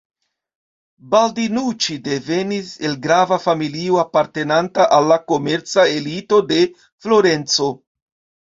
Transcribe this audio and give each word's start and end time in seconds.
Baldinuĉi 1.09 1.97
devenis 2.07 2.71
el 2.89 2.97
grava 3.03 3.39
familio 3.43 3.99
apartenanta 4.05 4.89
al 4.97 5.09
la 5.13 5.19
komerca 5.33 5.87
elito 6.01 6.41
de 6.55 6.61
Florenco. 7.05 7.71